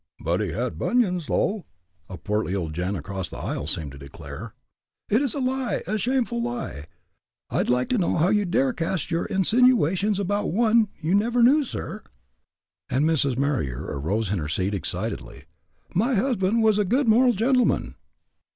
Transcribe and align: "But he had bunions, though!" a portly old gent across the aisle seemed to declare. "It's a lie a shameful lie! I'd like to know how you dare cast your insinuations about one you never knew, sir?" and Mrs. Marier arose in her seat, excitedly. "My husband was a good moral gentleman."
"But 0.19 0.41
he 0.41 0.47
had 0.49 0.79
bunions, 0.79 1.27
though!" 1.27 1.67
a 2.09 2.17
portly 2.17 2.55
old 2.55 2.73
gent 2.73 2.97
across 2.97 3.29
the 3.29 3.37
aisle 3.37 3.67
seemed 3.67 3.91
to 3.91 3.99
declare. 3.99 4.55
"It's 5.09 5.35
a 5.35 5.39
lie 5.39 5.83
a 5.85 5.99
shameful 5.99 6.41
lie! 6.41 6.87
I'd 7.51 7.69
like 7.69 7.87
to 7.89 7.99
know 7.99 8.15
how 8.17 8.29
you 8.29 8.45
dare 8.45 8.73
cast 8.73 9.11
your 9.11 9.25
insinuations 9.25 10.19
about 10.19 10.51
one 10.51 10.87
you 11.01 11.13
never 11.13 11.43
knew, 11.43 11.63
sir?" 11.63 12.01
and 12.89 13.05
Mrs. 13.05 13.37
Marier 13.37 13.83
arose 13.89 14.31
in 14.31 14.39
her 14.39 14.49
seat, 14.49 14.73
excitedly. 14.73 15.43
"My 15.93 16.15
husband 16.15 16.63
was 16.63 16.79
a 16.79 16.83
good 16.83 17.07
moral 17.07 17.33
gentleman." 17.33 17.93